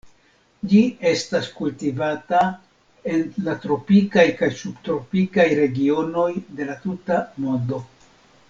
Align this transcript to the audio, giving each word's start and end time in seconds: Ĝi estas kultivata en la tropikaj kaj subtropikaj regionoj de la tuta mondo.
Ĝi 0.69 0.79
estas 1.09 1.49
kultivata 1.57 2.39
en 3.17 3.27
la 3.49 3.55
tropikaj 3.67 4.25
kaj 4.41 4.49
subtropikaj 4.63 5.47
regionoj 5.63 6.29
de 6.61 6.71
la 6.73 6.83
tuta 6.87 7.25
mondo. 7.45 7.85